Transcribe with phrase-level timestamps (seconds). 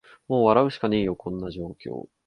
[0.27, 2.07] もう笑うしかねーよ、こんな状況